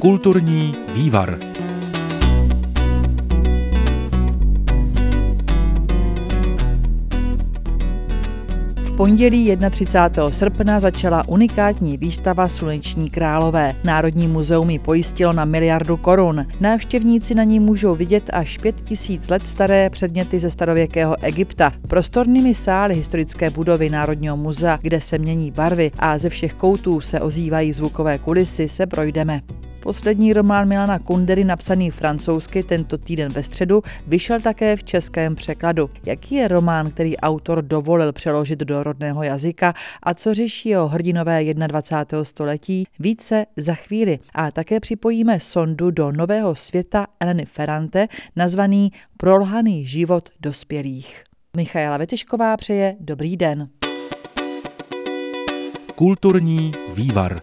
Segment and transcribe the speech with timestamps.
[0.00, 1.38] Kulturní vývar.
[8.96, 10.30] pondělí 31.
[10.30, 13.74] srpna začala unikátní výstava Sluneční králové.
[13.84, 16.46] Národní muzeum ji pojistilo na miliardu korun.
[16.60, 21.72] Návštěvníci na ní můžou vidět až 5000 let staré předměty ze starověkého Egypta.
[21.88, 27.20] Prostornými sály historické budovy Národního muzea, kde se mění barvy a ze všech koutů se
[27.20, 29.40] ozývají zvukové kulisy, se projdeme.
[29.82, 35.90] Poslední román Milana Kundery, napsaný francouzsky tento týden ve středu, vyšel také v českém překladu.
[36.04, 41.54] Jaký je román, který autor dovolil přeložit do rodného jazyka a co řeší jeho hrdinové
[41.54, 42.24] 21.
[42.24, 42.84] století?
[42.98, 44.18] Více za chvíli.
[44.34, 51.24] A také připojíme sondu do nového světa Eleny Ferrante, nazvaný Prolhaný život dospělých.
[51.56, 53.68] Michaela Vetešková přeje dobrý den.
[55.94, 57.40] Kulturní vývar.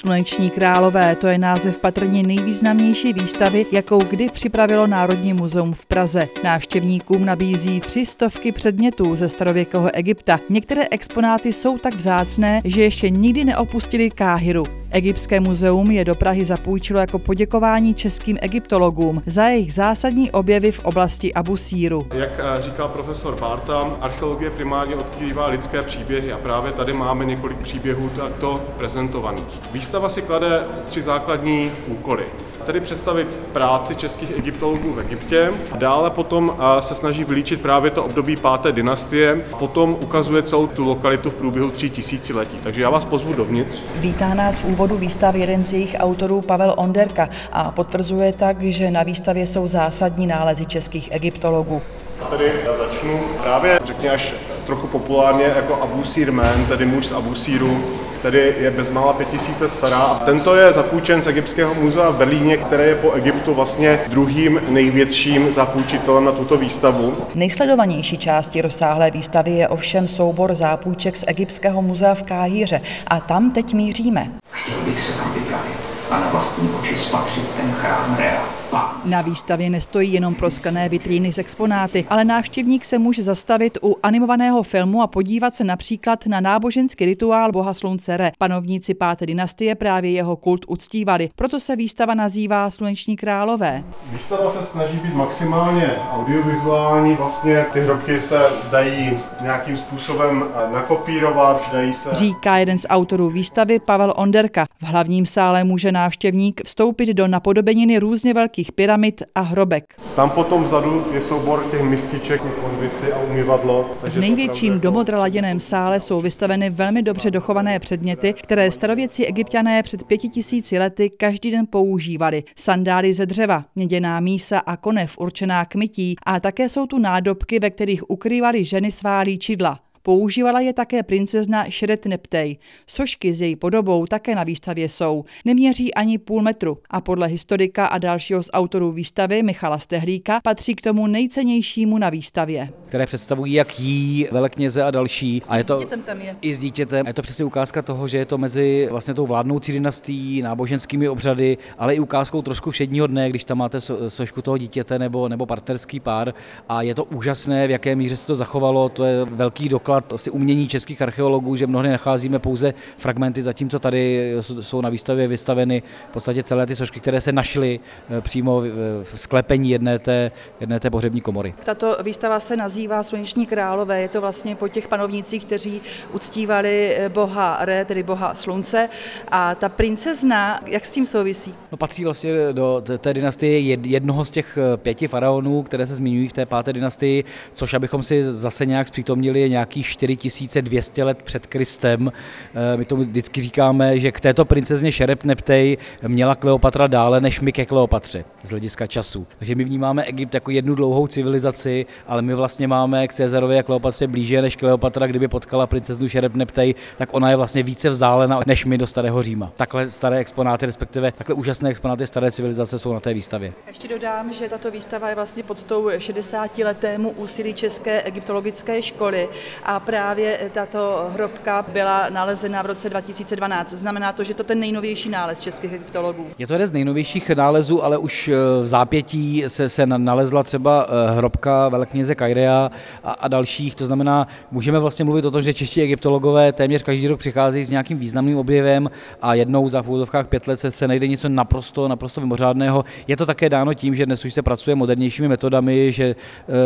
[0.00, 6.28] Sluneční králové, to je název patrně nejvýznamnější výstavy, jakou kdy připravilo Národní muzeum v Praze.
[6.44, 10.40] Návštěvníkům nabízí tři stovky předmětů ze starověkého Egypta.
[10.50, 14.79] Některé exponáty jsou tak vzácné, že ještě nikdy neopustili Káhiru.
[14.92, 20.78] Egyptské muzeum je do Prahy zapůjčilo jako poděkování českým egyptologům za jejich zásadní objevy v
[20.78, 22.06] oblasti Abusíru.
[22.14, 27.58] Jak eh, říkal profesor Barta, archeologie primárně odkrývá lidské příběhy a právě tady máme několik
[27.58, 29.60] příběhů takto prezentovaných.
[29.72, 32.24] Výstava si klade tři základní úkoly
[32.72, 35.50] tedy představit práci českých egyptologů v Egyptě.
[35.74, 39.36] Dále potom se snaží vylíčit právě to období páté dynastie.
[39.58, 42.58] Potom ukazuje celou tu lokalitu v průběhu tří tisíciletí.
[42.62, 43.82] Takže já vás pozvu dovnitř.
[43.96, 48.90] Vítá nás v úvodu výstav jeden z jejich autorů Pavel Onderka a potvrzuje tak, že
[48.90, 51.82] na výstavě jsou zásadní nálezy českých egyptologů.
[52.30, 54.34] Tady začnu právě, řekně až
[54.66, 57.84] trochu populárně jako Abu Sir Man, tedy muž z Abu Siru,
[58.20, 59.96] který je bezmála 5000 stará.
[59.96, 64.60] A tento je zapůjčen z Egyptského muzea v Berlíně, které je po Egyptu vlastně druhým
[64.68, 67.16] největším zapůjčitelem na tuto výstavu.
[67.34, 73.50] Nejsledovanější části rozsáhlé výstavy je ovšem soubor zápůjček z Egyptského muzea v Káhíře a tam
[73.50, 74.28] teď míříme.
[74.50, 75.80] Chtěl bych se tam vypravit
[76.10, 78.59] a na vlastní oči spatřit ten chrám Rea
[79.04, 84.62] na výstavě nestojí jenom proskané vitríny z exponáty, ale návštěvník se může zastavit u animovaného
[84.62, 88.32] filmu a podívat se například na náboženský rituál boha slunce Re.
[88.38, 93.84] Panovníci páté dynastie právě jeho kult uctívali, proto se výstava nazývá Sluneční králové.
[94.12, 101.72] Výstava se snaží být maximálně audiovizuální, vlastně ty hrobky se dají nějakým způsobem eh, nakopírovat,
[101.72, 102.08] dají se...
[102.12, 104.66] Říká jeden z autorů výstavy Pavel Onderka.
[104.80, 109.84] V hlavním sále může návštěvník vstoupit do napodobeniny různě velkých egyptských pyramid a hrobek.
[110.16, 113.90] Tam potom vzadu je soubor těch mističek, konvici a umývadlo.
[114.02, 120.28] V největším domodraladěném sále jsou vystaveny velmi dobře dochované předměty, které starověcí egyptiané před pěti
[120.28, 122.44] tisíci lety každý den používali.
[122.56, 127.58] Sandály ze dřeva, měděná mísa a konev určená k mytí a také jsou tu nádobky,
[127.58, 129.89] ve kterých ukrývaly ženy svá líčidla.
[130.02, 132.58] Používala je také princezna Šret Neptej.
[132.86, 135.24] Sošky s její podobou také na výstavě jsou.
[135.44, 140.74] Neměří ani půl metru a podle historika a dalšího z autorů výstavy Michala Stehlíka patří
[140.74, 142.68] k tomu nejcennějšímu na výstavě.
[142.86, 145.42] Které představují jak jí, velekněze a další.
[145.48, 146.36] A je to tam je.
[146.40, 147.06] i s dítětem.
[147.06, 151.58] Je to přesně ukázka toho, že je to mezi vlastně tou vládnoucí dynastií, náboženskými obřady,
[151.78, 156.00] ale i ukázkou trošku všedního dne, když tam máte sošku toho dítěte nebo, nebo partnerský
[156.00, 156.34] pár.
[156.68, 158.88] A je to úžasné, v jaké míře se to zachovalo.
[158.88, 163.78] To je velký doklad doklad asi umění českých archeologů, že mnohdy nacházíme pouze fragmenty, zatímco
[163.78, 167.80] tady jsou na výstavě vystaveny v podstatě celé ty sošky, které se našly
[168.10, 168.60] eh, přímo
[169.02, 170.30] v sklepení jedné té,
[170.60, 171.54] jedné té pohřební komory.
[171.64, 174.00] Tato výstava se nazývá Sluneční králové.
[174.00, 175.80] Je to vlastně po těch panovnících, kteří
[176.12, 178.88] uctívali eh, boha Re, tedy boha slunce.
[179.28, 181.54] A ta princezna, jak s tím souvisí?
[181.72, 186.28] No, patří vlastně do té dynastie jednoho z těch eh, pěti faraonů, které se zmiňují
[186.28, 191.18] v té páté dynastii, což abychom si zase nějak zpřítomnili, je nějaký nějakých 4200 let
[191.24, 192.12] před Kristem.
[192.54, 197.40] Eh, my tomu vždycky říkáme, že k této princezně Šerep Neptej měla Kleopatra dále než
[197.40, 199.26] my ke Kleopatře z hlediska času.
[199.38, 203.62] Takže my vnímáme Egypt jako jednu dlouhou civilizaci, ale my vlastně máme k Cezarovi a
[203.62, 208.40] Kleopatře blíže než Kleopatra, kdyby potkala princeznu Šerep Neptej, tak ona je vlastně více vzdálena
[208.46, 209.52] než my do Starého Říma.
[209.56, 213.52] Takhle staré exponáty, respektive takhle úžasné exponáty staré civilizace jsou na té výstavě.
[213.66, 219.28] Ještě dodám, že tato výstava je vlastně pod tou 60 letému úsilí České egyptologické školy
[219.78, 223.70] právě tato hrobka byla nalezena v roce 2012.
[223.70, 226.26] Znamená to, že to ten nejnovější nález českých egyptologů.
[226.38, 230.86] Je to jeden z nejnovějších nálezů, ale už eh, v zápětí se, se nalezla třeba
[230.88, 232.70] eh, hrobka velkněze Kairea
[233.04, 233.74] a, a dalších.
[233.74, 237.70] To znamená, můžeme vlastně mluvit o tom, že čeští egyptologové téměř každý rok přicházejí s
[237.70, 238.90] nějakým významným objevem
[239.22, 242.84] a jednou za v pět let se, se najde něco naprosto, naprosto mimořádného.
[243.08, 246.14] Je to také dáno tím, že dnes už se pracuje modernějšími metodami, že e,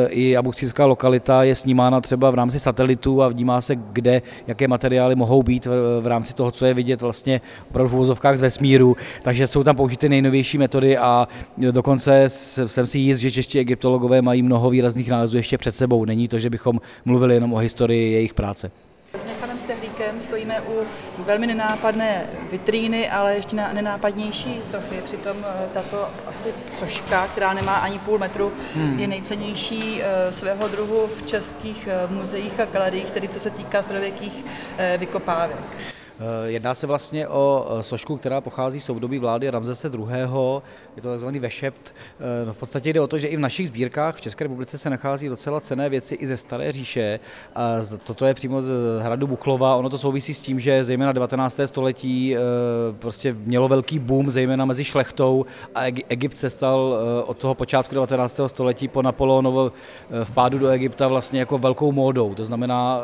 [0.09, 5.15] i abuchsírská lokalita je snímána třeba v rámci satelitu a vnímá se, kde, jaké materiály
[5.15, 5.67] mohou být
[6.01, 8.97] v, rámci toho, co je vidět vlastně opravdu v uvozovkách z vesmíru.
[9.23, 11.29] Takže jsou tam použity nejnovější metody a
[11.71, 12.25] dokonce
[12.67, 16.05] jsem si jist, že čeští egyptologové mají mnoho výrazných nálezů ještě před sebou.
[16.05, 18.71] Není to, že bychom mluvili jenom o historii jejich práce.
[19.17, 20.73] S Michalem Stehlíkem stojíme u
[21.25, 25.03] velmi nenápadné vitríny, ale ještě nenápadnější sochy.
[25.05, 26.49] Přitom eh, tato asi
[26.79, 28.99] soška, která nemá ani půl metru, hmm.
[28.99, 33.83] je nejcennější eh, svého druhu v českých eh, muzeích a galeriích, tedy co se týká
[33.83, 34.45] starověkých
[34.99, 35.94] vykopávek.
[36.21, 40.07] Eh, jedná se vlastně o eh, sošku, která pochází z období vlády Ramzese II.
[40.97, 41.27] Je to tzv.
[41.27, 41.95] vešept.
[42.21, 44.79] Eh, no v podstatě jde o to, že i v našich sbírkách v České republice
[44.79, 47.21] se nachází docela cené věci i ze Staré říše.
[47.55, 47.75] A
[48.05, 48.71] toto je přímo z
[49.03, 49.77] hradu Buchlova.
[49.77, 51.61] Ono to souvisí s tím, že zejména 19.
[51.67, 52.37] století
[52.99, 58.41] prostě mělo velký boom, zejména mezi šlechtou a Egypt se stal od toho počátku 19.
[58.47, 59.73] století po Napoleonovo
[60.25, 62.35] vpádu do Egypta vlastně jako velkou módou.
[62.35, 63.03] To znamená,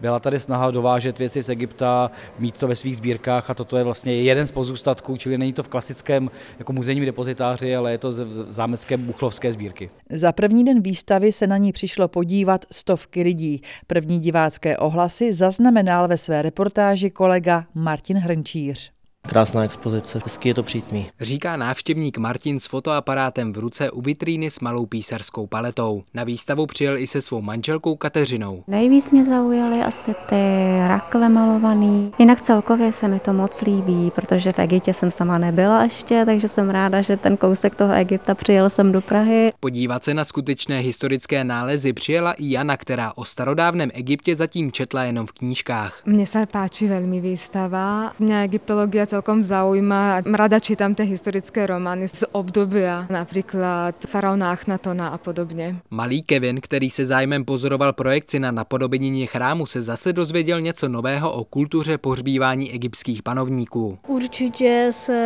[0.00, 3.84] byla tady snaha dovážet věci z Egypta, mít to ve svých sbírkách a toto je
[3.84, 8.12] vlastně jeden z pozůstatků, čili není to v klasickém jako muzejním depozitáři, ale je to
[8.12, 9.90] z zámecké buchlovské sbírky.
[10.10, 13.62] Za první den výstavy se na ní přišlo podívat stovky lidí.
[13.86, 18.99] První divácké ohlasy zaznamenal ve své reportáži kolega Martin Hrnčíř.
[19.28, 21.10] Krásná expozice, hezky je to přítmý.
[21.20, 26.02] Říká návštěvník Martin s fotoaparátem v ruce u vitríny s malou písarskou paletou.
[26.14, 28.64] Na výstavu přijel i se svou manželkou Kateřinou.
[28.66, 30.36] Nejvíc mě zaujaly asi ty
[30.86, 32.12] rakve malovaný.
[32.18, 36.48] Jinak celkově se mi to moc líbí, protože v Egyptě jsem sama nebyla ještě, takže
[36.48, 39.52] jsem ráda, že ten kousek toho Egypta přijel jsem do Prahy.
[39.60, 45.04] Podívat se na skutečné historické nálezy přijela i Jana, která o starodávném Egyptě zatím četla
[45.04, 46.02] jenom v knížkách.
[46.06, 48.12] Mně se páči velmi výstava.
[48.18, 50.22] Mě egyptologie celkom zaujíma.
[50.22, 55.76] Rada čítam tie historické romány z obdobia, například faraona Achnatona a podobně.
[55.90, 61.32] Malý Kevin, který se zájmem pozoroval projekci na napodobenině chrámu, se zase dozvěděl něco nového
[61.32, 63.98] o kultuře pohřbívání egyptských panovníků.
[64.06, 65.18] Určitě se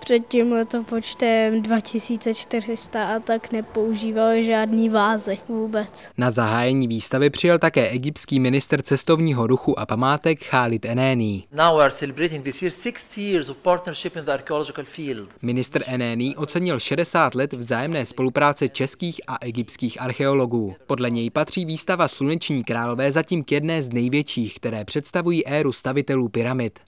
[0.00, 6.08] před tím letopočtem 2400 a tak nepoužíval žádný vázy vůbec.
[6.18, 11.44] Na zahájení výstavy přijel také egyptský minister cestovního ruchu a památek Khalid Enéní.
[11.52, 15.28] Now we are celebrating this year 60 years of partnership in the archaeological field.
[15.42, 20.74] Minister Enény ocenil 60 let vzájemné spolupráce českých a egyptských archeologů.
[20.86, 26.28] Podle něj patří výstava Sluneční králové zatím k jedné z největších, které představují éru stavitelů
[26.28, 26.80] pyramid.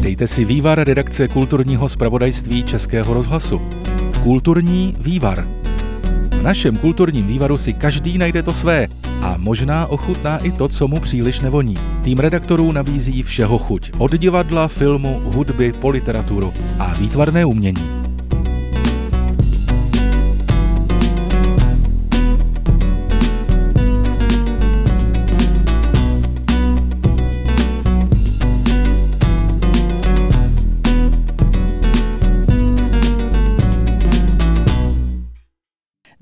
[0.00, 3.60] Dejte si vývar redakce kulturního zpravodajství Českého rozhlasu.
[4.22, 5.59] Kulturní vývar.
[6.40, 8.88] V našem kulturním vývaru si každý najde to své
[9.20, 11.78] a možná ochutná i to, co mu příliš nevoní.
[12.02, 13.90] Tým redaktorů nabízí všeho chuť.
[13.98, 17.99] Od divadla, filmu, hudby, po literaturu a výtvarné umění.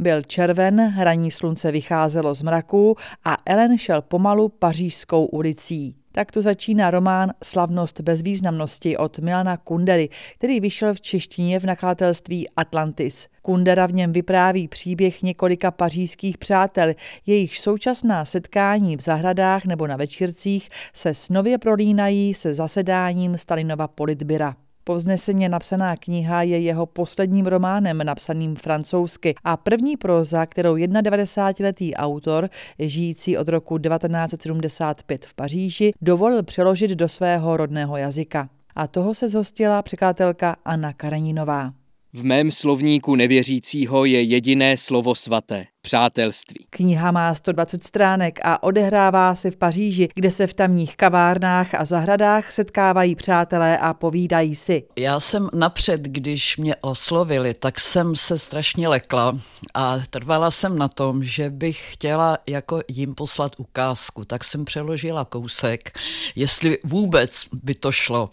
[0.08, 5.96] Byl červen, hraní slunce vycházelo z mraků a Ellen šel pomalu pařížskou ulicí.
[6.12, 12.48] Tak tu začíná román Slavnost bezvýznamnosti od Milana Kundery, který vyšel v češtině v nakladatelství
[12.56, 13.28] Atlantis.
[13.42, 16.94] Kundera v něm vypráví příběh několika pařížských přátel,
[17.26, 24.56] jejich současná setkání v zahradách nebo na večírcích se snově prolínají se zasedáním Stalinova politbyra.
[24.88, 32.50] Povzneseně napsaná kniha je jeho posledním románem napsaným francouzsky a první proza, kterou 91-letý autor,
[32.78, 38.48] žijící od roku 1975 v Paříži, dovolil přeložit do svého rodného jazyka.
[38.74, 41.72] A toho se zhostila překladatelka Anna Karaninová.
[42.12, 46.66] V mém slovníku nevěřícího je jediné slovo svaté přátelství.
[46.70, 51.84] Kniha má 120 stránek a odehrává se v Paříži, kde se v tamních kavárnách a
[51.84, 54.82] zahradách setkávají přátelé a povídají si.
[54.98, 59.38] Já jsem napřed, když mě oslovili, tak jsem se strašně lekla
[59.74, 65.24] a trvala jsem na tom, že bych chtěla jako jim poslat ukázku, tak jsem přeložila
[65.24, 65.98] kousek,
[66.34, 68.30] jestli vůbec by to šlo.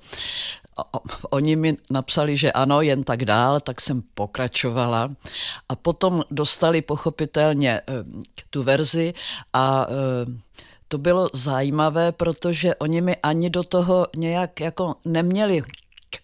[1.30, 5.12] Oni mi napsali, že ano, jen tak dál, tak jsem pokračovala.
[5.70, 7.84] A potom dostali pochopitelně eh,
[8.50, 9.14] tu verzi
[9.54, 10.32] a eh,
[10.88, 15.64] to bylo zajímavé, protože oni mi ani do toho nějak jako neměli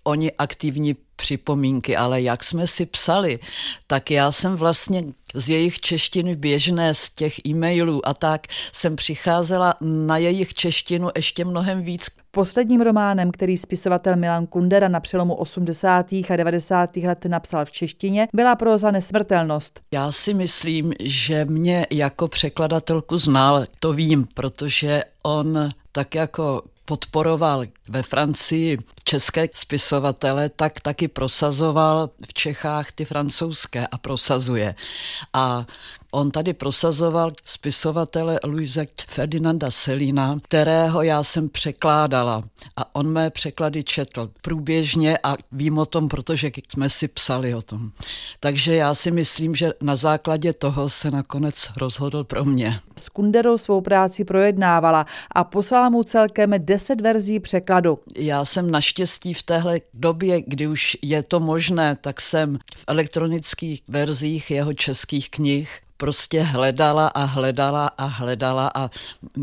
[0.04, 3.40] oni aktivní připomínky, ale jak jsme si psali,
[3.88, 9.76] tak já jsem vlastně z jejich češtiny běžné, z těch e-mailů a tak, jsem přicházela
[9.82, 12.10] na jejich češtinu ještě mnohem víc.
[12.32, 16.14] Posledním románem, který spisovatel Milan Kundera na přelomu 80.
[16.14, 16.98] a 90.
[16.98, 19.82] let napsal v češtině, byla proza Nesmrtelnost.
[19.94, 27.66] Já si myslím, že mě jako překladatelku znal, to vím, protože on tak jako podporoval
[27.88, 34.76] ve Francii české spisovatele, tak taky prosazoval v Čechách ty francouzské a prosazuje.
[35.34, 35.66] A
[36.14, 42.44] On tady prosazoval spisovatele Luise Ferdinanda Selina, kterého já jsem překládala
[42.76, 47.62] a on mé překlady četl průběžně a vím o tom, protože jsme si psali o
[47.62, 47.92] tom.
[48.40, 52.80] Takže já si myslím, že na základě toho se nakonec rozhodl pro mě.
[52.98, 58.00] S Kunderou svou práci projednávala a poslala mu celkem deset verzí překladu.
[58.18, 63.84] Já jsem naštěstí v téhle době, kdy už je to možné, tak jsem v elektronických
[63.88, 68.90] verzích jeho českých knih prostě hledala a hledala a hledala a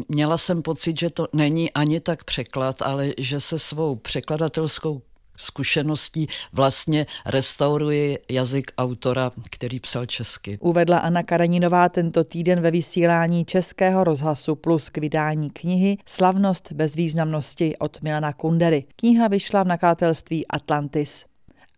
[0.08, 5.02] měla jsem pocit, že to není ani tak překlad, ale že se svou překladatelskou
[5.36, 10.58] zkušeností vlastně restauruje jazyk autora, který psal česky.
[10.60, 16.94] Uvedla Anna Karaninová tento týden ve vysílání Českého rozhlasu plus k vydání knihy Slavnost bez
[16.94, 18.84] významnosti od Milana Kundery.
[18.96, 21.24] Kniha vyšla v nakladatelství Atlantis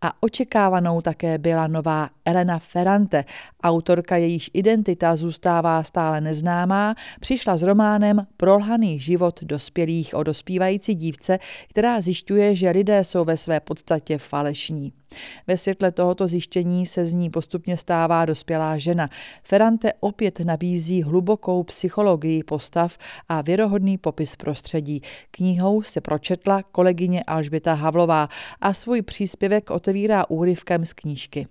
[0.01, 3.25] a očekávanou také byla nová Elena Ferrante.
[3.63, 11.39] Autorka, jejíž identita zůstává stále neznámá, přišla s románem Prolhaný život dospělých o dospívající dívce,
[11.69, 15.00] která zjišťuje, že lidé jsou ve své podstatě falešní.
[15.47, 19.09] Ve světle tohoto zjištění se z ní postupně stává dospělá žena.
[19.43, 22.97] Ferrante opět nabízí hlubokou psychologii postav
[23.29, 25.01] a věrohodný popis prostředí.
[25.31, 28.27] Knihou se pročetla kolegyně Alžběta Havlová
[28.61, 31.47] a svůj příspěvek otevírá úryvkem z knížky.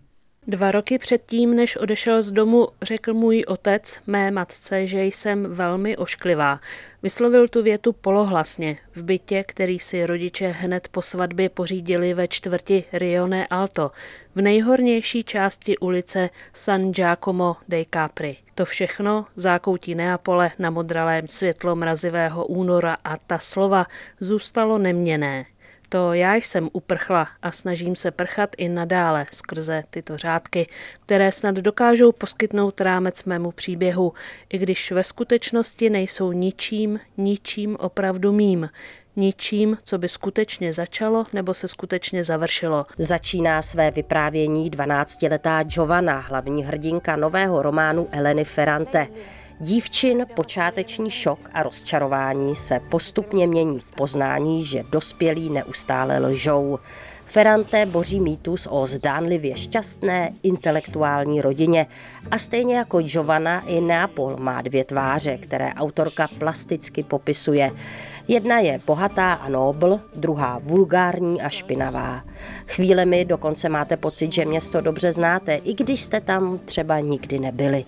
[0.50, 5.96] Dva roky předtím, než odešel z domu, řekl můj otec mé matce, že jsem velmi
[5.96, 6.60] ošklivá.
[7.02, 12.84] Vyslovil tu větu polohlasně v bytě, který si rodiče hned po svatbě pořídili ve čtvrti
[12.92, 13.90] Rione Alto,
[14.34, 18.36] v nejhornější části ulice San Giacomo dei Capri.
[18.54, 23.86] To všechno, zákoutí Neapole na modralém světlo mrazivého února a ta slova
[24.20, 25.46] zůstalo neměné.
[25.92, 30.66] To já jsem uprchla a snažím se prchat i nadále skrze tyto řádky,
[31.02, 34.12] které snad dokážou poskytnout rámec mému příběhu,
[34.50, 38.68] i když ve skutečnosti nejsou ničím, ničím opravdu mým,
[39.16, 42.86] ničím, co by skutečně začalo nebo se skutečně završilo.
[42.98, 49.06] Začíná své vyprávění 12-letá Giovanna, hlavní hrdinka nového románu Eleny Ferrante.
[49.62, 56.78] Dívčin počáteční šok a rozčarování se postupně mění v poznání, že dospělí neustále lžou.
[57.24, 61.86] Ferrante boří mýtus o zdánlivě šťastné intelektuální rodině
[62.30, 67.70] a stejně jako Giovanna i Neapol má dvě tváře, které autorka plasticky popisuje.
[68.28, 72.24] Jedna je bohatá a nobl, druhá vulgární a špinavá.
[72.66, 77.84] Chvílemi dokonce máte pocit, že město dobře znáte, i když jste tam třeba nikdy nebyli.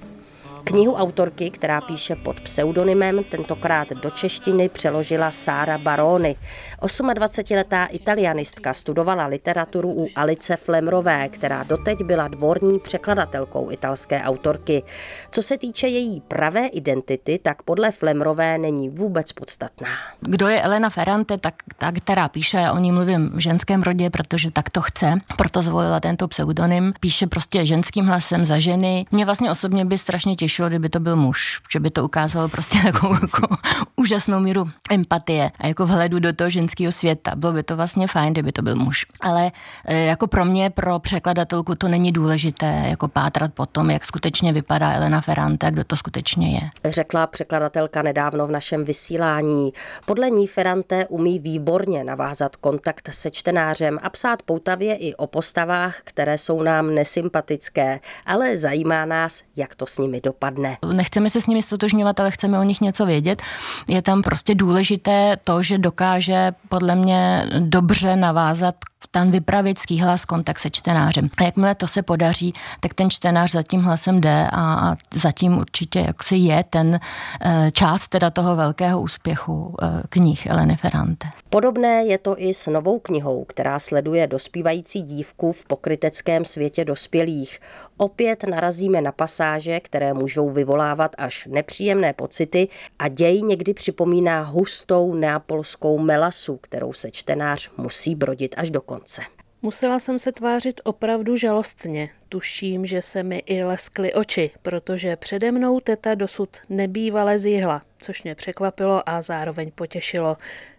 [0.65, 6.37] Knihu autorky, která píše pod pseudonymem, tentokrát do češtiny přeložila Sára Baroni.
[6.81, 14.83] 28-letá italianistka studovala literaturu u Alice Flemrové, která doteď byla dvorní překladatelkou italské autorky.
[15.31, 19.89] Co se týče její pravé identity, tak podle Flemrové není vůbec podstatná.
[20.21, 24.51] Kdo je Elena Ferrante, tak ta, která píše, o ní mluvím v ženském rodě, protože
[24.51, 26.93] tak to chce, proto zvolila tento pseudonym.
[27.01, 29.07] Píše prostě ženským hlasem za ženy.
[29.11, 32.49] Mě vlastně osobně by strašně těšilo těšilo, kdyby to byl muž, že by to ukázalo
[32.49, 33.57] prostě takovou jako
[33.97, 37.33] úžasnou míru empatie a jako vhledu do toho ženského světa.
[37.37, 39.07] Bylo by to vlastně fajn, kdyby to byl muž.
[39.21, 39.53] Ale
[39.85, 44.53] e, jako pro mě, pro překladatelku to není důležité jako pátrat po tom, jak skutečně
[44.53, 46.91] vypadá Elena Ferrante, kdo to skutečně je.
[46.91, 49.73] Řekla překladatelka nedávno v našem vysílání.
[50.05, 56.01] Podle ní Ferrante umí výborně navázat kontakt se čtenářem a psát poutavě i o postavách,
[56.05, 60.77] které jsou nám nesympatické, ale zajímá nás, jak to s nimi dopadá dopadne.
[60.93, 63.43] Nechceme se s nimi stotožňovat, ale chceme o nich něco vědět.
[63.89, 68.75] Je tam prostě důležité to, že dokáže podle mě dobře navázat
[69.11, 71.29] ten vypravěcký hlas kontakt se čtenářem.
[71.39, 75.59] A jakmile to se podaří, tak ten čtenář za tím hlasem jde a, a zatím
[75.59, 77.01] určitě jaksi je ten
[77.41, 81.29] e, část teda toho velkého úspěchu e, knih Eleny Ferrante.
[81.51, 87.61] Podobné je to i s novou knihou, která sleduje dospívající dívku v pokryteckém světě dospělých.
[87.97, 95.15] Opět narazíme na pasáže, které můžou vyvolávat až nepříjemné pocity a děj někdy připomíná hustou
[95.15, 99.23] neapolskou melasu, kterou se čtenář musí brodit až do konce.
[99.65, 102.11] Musela jsem se tvářit opravdu žalostně.
[102.29, 108.23] Tuším, že se mi i leskly oči, protože přede mnou teta dosud nebývale zjihla, což
[108.23, 110.37] mě překvapilo a zároveň potěšilo.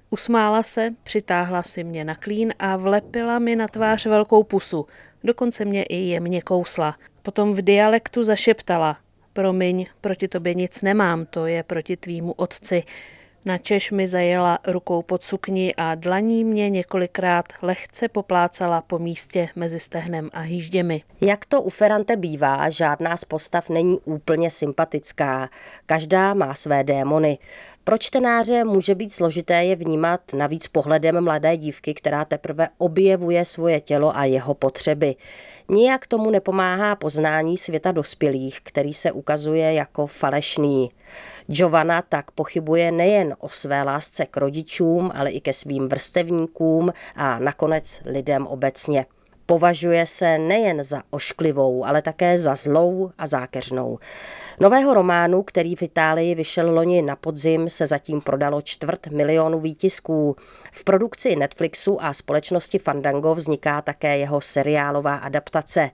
[0.10, 4.86] Usmála se, přitáhla si mě na klín a vlepila mi na tvář velkou pusu.
[5.24, 6.96] Dokonce mě i jemně kousla.
[7.22, 8.98] Potom v dialektu zašeptala.
[9.34, 12.84] Promiň, proti tobě nic nemám, to je proti tvýmu otci.
[13.46, 19.50] Na Češ mi zajela rukou pod sukni a dlaní mě několikrát lehce poplácala po místě
[19.56, 21.04] mezi stehnem a hýžděmi.
[21.22, 25.50] Jak to u Ferrante bývá, žádná z postav není úplně sympatická.
[25.86, 27.38] Každá má své démony.
[27.86, 33.82] Pro čtenáře může být složité je vnímat navíc pohledem mladé dívky, která teprve objevuje svoje
[33.82, 35.16] tělo a jeho potřeby.
[35.70, 40.92] Nijak tomu nepomáhá poznání světa dospělých, který se ukazuje jako falešný.
[41.48, 47.40] Giovanna tak pochybuje nejen o své lásce k rodičům, ale i ke svým vrstevníkům a
[47.40, 49.06] nakonec lidem obecně.
[49.46, 54.00] Považuje se nejen za ošklivou, ale také za zlou a zákeřnou.
[54.60, 60.36] Nového románu, který v Itálii vyšel loni na podzim, se zatím prodalo čtvrt milionu výtisků.
[60.72, 65.90] V produkci Netflixu a společnosti Fandango vzniká také jeho seriálová adaptace.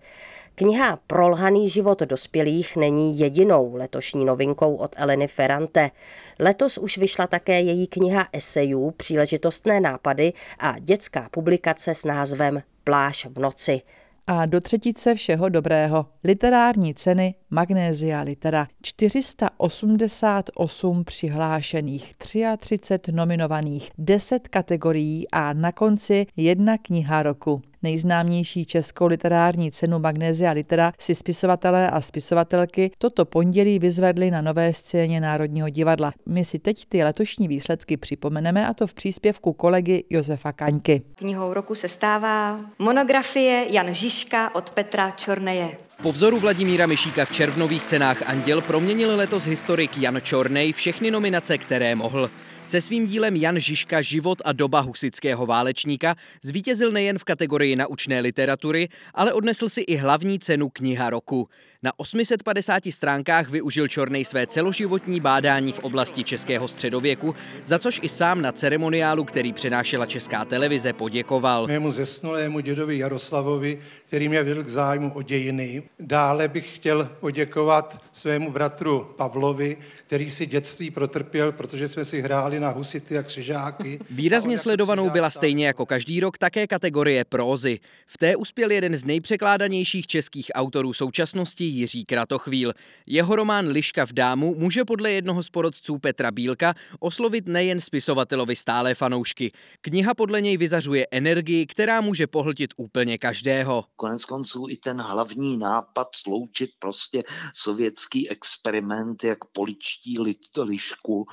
[0.59, 5.91] Kniha Prolhaný život dospělých není jedinou letošní novinkou od Eleny Ferrante.
[6.39, 13.25] Letos už vyšla také její kniha esejů Příležitostné nápady a dětská publikace s názvem Pláž
[13.25, 13.81] v noci.
[14.27, 16.05] A do třetice všeho dobrého.
[16.23, 18.67] Literární ceny Magnézia Litera.
[18.81, 22.15] 488 přihlášených,
[22.57, 27.61] 33 nominovaných, 10 kategorií a na konci jedna kniha roku.
[27.83, 34.73] Nejznámější českou literární cenu Magnézia Litera si spisovatelé a spisovatelky toto pondělí vyzvedli na nové
[34.73, 36.11] scéně Národního divadla.
[36.25, 41.01] My si teď ty letošní výsledky připomeneme a to v příspěvku kolegy Josefa Kaňky.
[41.15, 45.77] Knihou roku se stává monografie Jan Žižka od Petra Čorneje.
[46.01, 51.57] Po vzoru Vladimíra Myšíka v červnových cenách Anděl proměnil letos historik Jan Čornej všechny nominace,
[51.57, 52.29] které mohl.
[52.69, 58.19] Se svým dílem Jan Žižka Život a doba husického válečníka zvítězil nejen v kategorii naučné
[58.19, 61.49] literatury, ale odnesl si i hlavní cenu kniha roku.
[61.83, 68.09] Na 850 stránkách využil Čornej své celoživotní bádání v oblasti českého středověku, za což i
[68.09, 71.67] sám na ceremoniálu, který přenášela česká televize, poděkoval.
[71.67, 75.83] Mému zesnulému dědovi Jaroslavovi, který mě vedl k zájmu o dějiny.
[75.99, 82.59] Dále bych chtěl poděkovat svému bratru Pavlovi, který si dětství protrpěl, protože jsme si hráli
[82.59, 83.99] na husity a křižáky.
[84.09, 87.79] Výrazně sledovanou byla stejně jako každý rok také kategorie prózy.
[88.07, 92.73] V té uspěl jeden z nejpřekládanějších českých autorů současnosti Jiří Kratochvíl.
[93.07, 98.55] Jeho román Liška v dámu může podle jednoho z porodců Petra Bílka oslovit nejen spisovatelovi
[98.55, 99.51] stále fanoušky.
[99.81, 103.85] Kniha podle něj vyzařuje energii, která může pohltit úplně každého.
[103.95, 110.17] Konec konců i ten hlavní nápad sloučit prostě sovětský experiment jak poličtí
[110.63, 111.25] lišku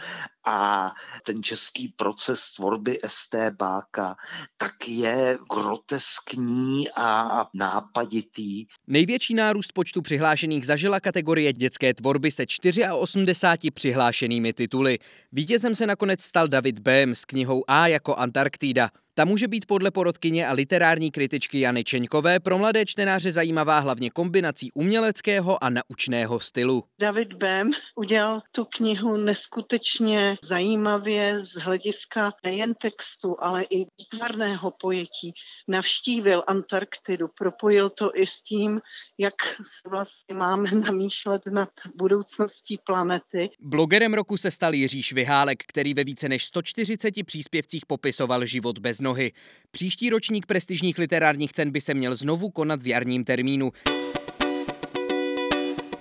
[0.46, 0.92] a
[1.24, 4.16] ten český proces tvorby STBáka
[4.56, 8.66] tak je groteskní a nápaditý.
[8.86, 10.25] Největší nárůst počtu přihlášených
[10.64, 14.98] zažila kategorie dětské tvorby se 84 přihlášenými tituly.
[15.32, 18.90] Vítězem se nakonec stal David Bém s knihou A jako Antarktida.
[19.18, 24.10] Ta může být podle porodkyně a literární kritičky Jany Čeňkové pro mladé čtenáře zajímavá hlavně
[24.10, 26.84] kombinací uměleckého a naučného stylu.
[26.98, 35.34] David Bem udělal tu knihu neskutečně zajímavě z hlediska nejen textu, ale i výtvarného pojetí.
[35.68, 38.80] Navštívil Antarktidu, propojil to i s tím,
[39.18, 43.50] jak se vlastně máme namýšlet nad budoucností planety.
[43.60, 49.05] Blogerem roku se stal Jiří Švihálek, který ve více než 140 příspěvcích popisoval život bez
[49.06, 49.32] nohy.
[49.70, 53.72] Příští ročník prestižních literárních cen by se měl znovu konat v jarním termínu.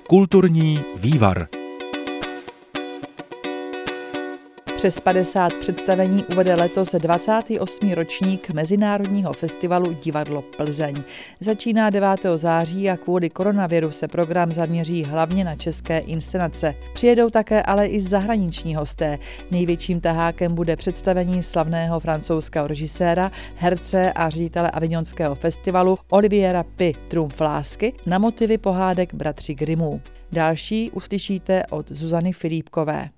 [0.07, 1.47] Kulturní vývar.
[4.85, 7.91] Přes 50 představení uvede letos 28.
[7.91, 11.03] ročník Mezinárodního festivalu Divadlo Plzeň.
[11.39, 12.09] Začíná 9.
[12.35, 16.75] září a kvůli koronaviru se program zaměří hlavně na české inscenace.
[16.93, 19.19] Přijedou také ale i zahraniční hosté.
[19.51, 27.41] Největším tahákem bude představení slavného francouzského režiséra, herce a ředitele Avignonského festivalu Oliviera Pi Trumf
[27.41, 30.01] lásky na motivy pohádek bratři Grimů.
[30.31, 33.09] Další uslyšíte od Zuzany Filipkové.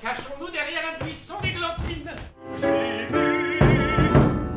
[0.00, 0.35] Cachons-nous
[0.66, 2.10] derrière un buisson d'églantine.
[2.60, 3.58] J'ai vu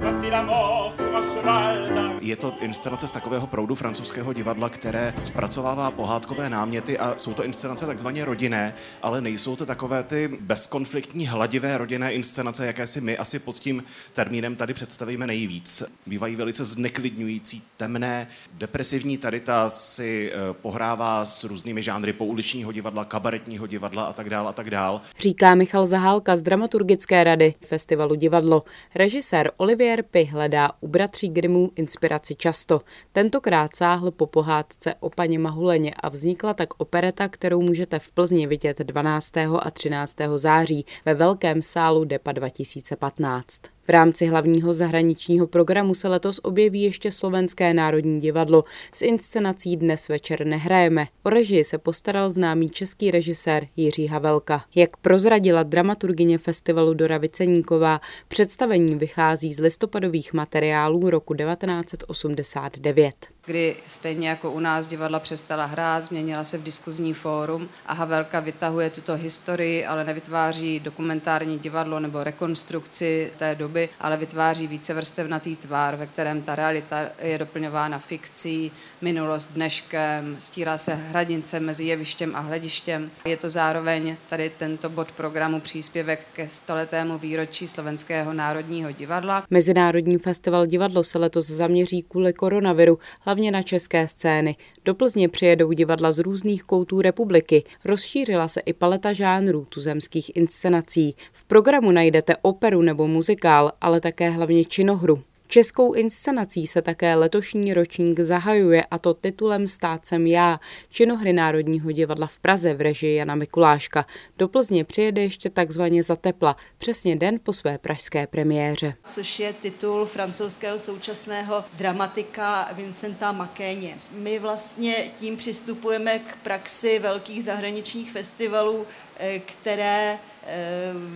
[0.01, 1.88] passer la mort sur un cheval
[2.21, 7.43] je to inscenace z takového proudu francouzského divadla, které zpracovává pohádkové náměty a jsou to
[7.43, 13.17] inscenace takzvaně rodinné, ale nejsou to takové ty bezkonfliktní hladivé rodinné inscenace, jaké si my
[13.17, 15.83] asi pod tím termínem tady představíme nejvíc.
[16.07, 19.17] Bývají velice zneklidňující, temné, depresivní.
[19.17, 24.47] Tady ta si eh, pohrává s různými žánry pouličního divadla, kabaretního divadla a tak dál
[24.47, 25.01] a tak dál.
[25.19, 28.63] Říká Michal Zahálka z dramaturgické rady festivalu Divadlo.
[28.95, 32.81] Režisér Olivier Pi hledá u bratří Grimů inspiraci inspiraci často.
[33.11, 38.47] Tentokrát sáhl po pohádce o paně Mahuleně a vznikla tak opereta, kterou můžete v Plzni
[38.47, 39.37] vidět 12.
[39.37, 40.15] a 13.
[40.35, 43.61] září ve Velkém sálu DEPA 2015.
[43.89, 50.07] V rámci hlavního zahraničního programu se letos objeví ještě Slovenské národní divadlo s inscenací Dnes
[50.07, 51.07] večer nehrajeme.
[51.23, 54.65] O režii se postaral známý český režisér Jiří Havelka.
[54.75, 63.13] Jak prozradila dramaturgině festivalu Dora Viceníková, představení vychází z listopadových materiálů roku 1989
[63.45, 68.39] kdy stejně jako u nás divadla přestala hrát, změnila se v diskuzní fórum a Havelka
[68.39, 75.95] vytahuje tuto historii, ale nevytváří dokumentární divadlo nebo rekonstrukci té doby, ale vytváří vícevrstevnatý tvar,
[75.95, 78.71] ve kterém ta realita je doplňována fikcí,
[79.01, 83.11] minulost dneškem, stírá se hranice mezi jevištěm a hledištěm.
[83.25, 89.43] Je to zároveň tady tento bod programu příspěvek ke stoletému výročí Slovenského národního divadla.
[89.49, 92.99] Mezinárodní festival divadlo se letos zaměří kvůli koronaviru,
[93.29, 94.55] hlavně na české scény.
[94.85, 97.63] Do Plzně přijedou divadla z různých koutů republiky.
[97.85, 101.15] Rozšířila se i paleta žánrů tuzemských inscenací.
[101.31, 105.23] V programu najdete operu nebo muzikál, ale také hlavně činohru.
[105.51, 110.59] Českou inscenací se také letošní ročník zahajuje a to titulem Stát jsem já,
[110.89, 114.05] činohry Národního divadla v Praze v režii Jana Mikuláška.
[114.37, 118.93] Do Plzně přijede ještě takzvaně za tepla, přesně den po své pražské premiéře.
[119.05, 123.97] Což je titul francouzského současného dramatika Vincenta Makéně.
[124.11, 128.85] My vlastně tím přistupujeme k praxi velkých zahraničních festivalů,
[129.17, 130.17] eh, které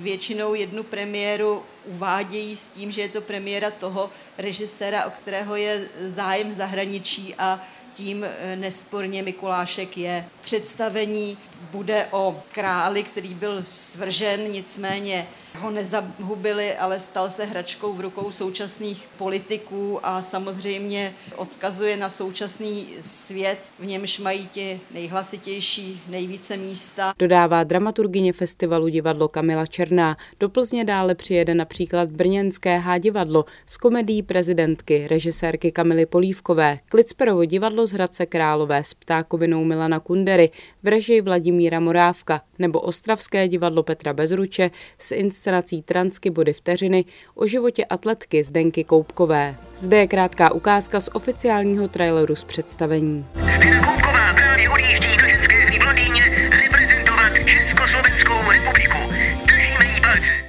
[0.01, 5.87] většinou jednu premiéru uvádějí s tím, že je to premiéra toho režiséra, o kterého je
[6.07, 7.61] zájem zahraničí a
[7.93, 10.25] tím eh, nesporně Mikulášek je.
[10.41, 11.37] Představení
[11.71, 15.27] bude o králi, který byl svržen, nicméně
[15.59, 22.87] ho nezahubili, ale stal se hračkou v rukou současných politiků a samozřejmě odkazuje na současný
[23.01, 27.13] svět, v němž mají ti nejhlasitější nejvíce místa.
[27.19, 30.17] Dodává dramaturgině festivalu divadlo Kamila Černá.
[30.39, 37.45] Do Plzně dále přijede například Brněnské H divadlo s komedií prezidentky, režisérky Kamily Polívkové, Klicperovo
[37.45, 40.49] divadlo z Hradce Králové s ptákovinou Milana Kundery
[40.83, 47.47] v režii Vladimíra Morávka nebo Ostravské divadlo Petra Bezruče s inscenací Transky body vteřiny o
[47.47, 49.55] životě atletky Zdenky Koupkové.
[49.75, 53.25] Zde je krátká ukázka z oficiálního traileru z představení.
[53.55, 55.22] Zdenka Koupková právě odjíždí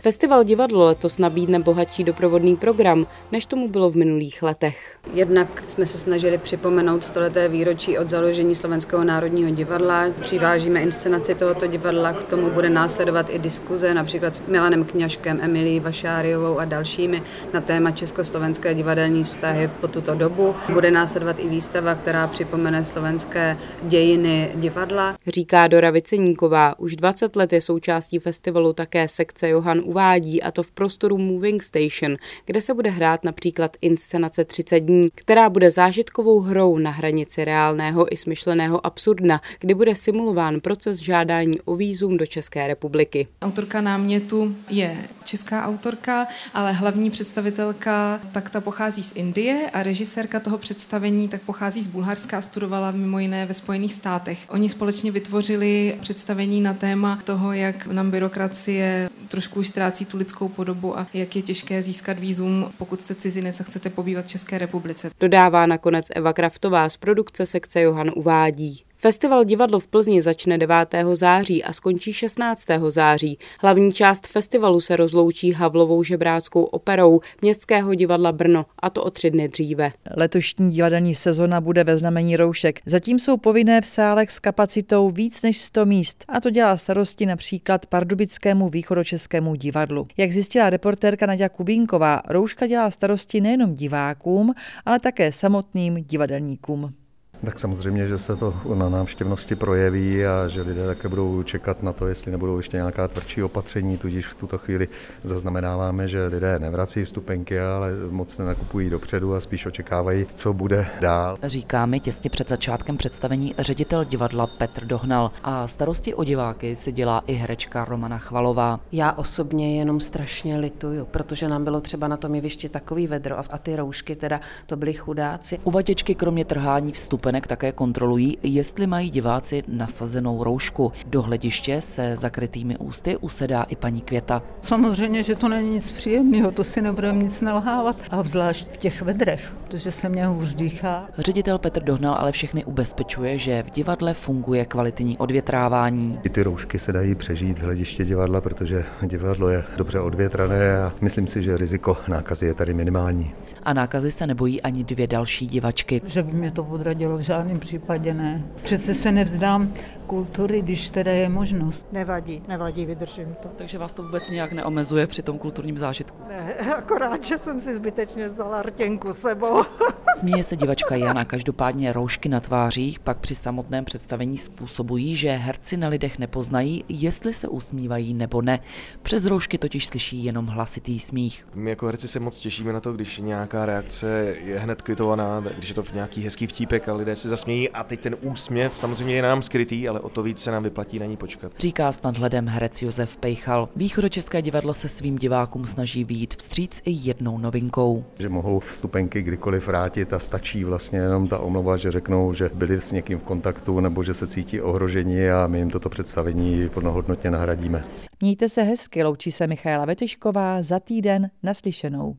[0.05, 4.99] Festival divadlo letos nabídne bohatší doprovodný program, než tomu bylo v minulých letech.
[5.15, 10.11] Jednak jsme se snažili připomenout stoleté výročí od založení Slovenského národního divadla.
[10.21, 15.81] Přivážíme inscenaci tohoto divadla, k tomu bude následovat i diskuze, například s Milanem Kňažkem, Emilí
[15.81, 20.55] Vašáriovou a dalšími na téma československé divadelní vztahy po tuto dobu.
[20.73, 25.17] Bude následovat i výstava, která připomene slovenské dějiny divadla.
[25.27, 30.63] Říká Dora Viceníková, už 20 let je součástí festivalu také sekce Johan uvádí, a to
[30.63, 36.41] v prostoru Moving Station, kde se bude hrát například inscenace 30 dní, která bude zážitkovou
[36.41, 42.27] hrou na hranici reálného i smyšleného absurdna, kdy bude simulován proces žádání o výzum do
[42.27, 43.27] České republiky.
[43.43, 50.41] Autorka námětu je česká autorka, ale hlavní představitelka tak ta pochází z Indie a režisérka
[50.41, 54.39] toho představení tak pochází z Bulharska a studovala mimo jiné ve Spojených státech.
[54.49, 60.49] Oni společně vytvořili představení na téma toho, jak nám byrokracie trošku už ztrácí tu lidskou
[60.49, 64.59] podobu a jak je těžké získat výzum, pokud jste cizinec a chcete pobývat v České
[64.59, 65.11] republice.
[65.21, 68.85] Dodává nakonec Eva Kraftová z produkce sekce Johan uvádí.
[69.05, 70.77] Festival divadlo v Plzni začne 9.
[71.13, 72.67] září a skončí 16.
[72.89, 73.39] září.
[73.61, 79.31] Hlavní část festivalu se rozloučí Havlovou žebráckou operou Městského divadla Brno, a to o tři
[79.31, 79.93] dny dříve.
[80.17, 82.81] Letošní divadelní sezona bude ve znamení roušek.
[82.87, 87.27] Zatím jsou povinné v sálech s kapacitou víc než 100 míst a to dělá starosti
[87.27, 90.07] například Pardubickému východočeskému divadlu.
[90.17, 96.95] Jak zjistila reportérka Nadia Kubínková, rouška dělá starosti nejenom divákům, ale také samotným divadelníkům.
[97.45, 101.93] Tak samozřejmě, že se to na návštěvnosti projeví a že lidé také budou čekat na
[101.93, 104.89] to, jestli nebudou ještě nějaká tvrdší opatření, tudíž v tuto chvíli
[105.23, 111.39] zaznamenáváme, že lidé nevrací vstupenky, ale moc nenakupují dopředu a spíš očekávají, co bude dál.
[111.43, 116.93] Říká mi těsně před začátkem představení ředitel divadla Petr Dohnal a starosti o diváky si
[116.93, 118.81] dělá i herečka Romana Chvalová.
[118.93, 123.59] Já osobně jenom strašně lituju, protože nám bylo třeba na tom jevišti takový vedro a
[123.59, 125.59] ty roušky teda to byly chudáci.
[125.65, 130.93] Uvaděčky kromě trhání vstupen vstupenek také kontrolují, jestli mají diváci nasazenou roušku.
[131.07, 134.43] Do hlediště se zakrytými ústy usedá i paní Květa.
[134.63, 137.97] Samozřejmě, že to není nic příjemného, to si nebudeme nic nalhávat.
[138.11, 141.09] A zvlášť v těch vedrech, protože se mě hůř dýchá.
[141.19, 146.21] Ředitel Petr Dohnal ale všechny ubezpečuje, že v divadle funguje kvalitní odvětrávání.
[146.23, 150.93] I ty roušky se dají přežít v hlediště divadla, protože divadlo je dobře odvětrané a
[151.01, 153.33] myslím si, že riziko nákazy je tady minimální.
[153.65, 156.03] A nákazy se nebojí ani dvě další divačky.
[156.07, 158.43] Že by mě to odradilo žádném případě ne.
[158.63, 159.73] Přece se nevzdám
[160.07, 161.87] kultury, když teda je možnost.
[161.93, 163.49] Nevadí, nevadí, vydržím to.
[163.57, 166.19] Takže vás to vůbec nějak neomezuje při tom kulturním zážitku?
[166.29, 169.63] Ne, akorát, že jsem si zbytečně vzala rtěnku sebou.
[170.17, 175.77] Směje se divačka Jana, každopádně roušky na tvářích pak při samotném představení způsobují, že herci
[175.77, 178.61] na lidech nepoznají, jestli se usmívají nebo ne.
[179.03, 181.47] Přes roušky totiž slyší jenom hlasitý smích.
[181.55, 185.69] My jako herci se moc těšíme na to, když nějaká reakce je hned kvitovaná, když
[185.69, 189.15] je to v nějaký hezký vtípek a lidé se zasmějí a teď ten úsměv samozřejmě
[189.15, 191.53] je nám skrytý, ale o to víc se nám vyplatí na ní počkat.
[191.59, 193.69] Říká s nadhledem herec Josef Pejchal.
[193.77, 198.05] Východočeské divadlo se svým divákům snaží výjít vstříc i jednou novinkou.
[198.19, 202.81] Že mohou vstupenky kdykoliv vrátit a stačí vlastně jenom ta omluva, že řeknou, že byli
[202.81, 207.31] s někým v kontaktu nebo že se cítí ohroženi a my jim toto představení plnohodnotně
[207.31, 207.85] nahradíme.
[208.21, 212.17] Mějte se hezky, loučí se Michaela Vetyšková za týden naslyšenou.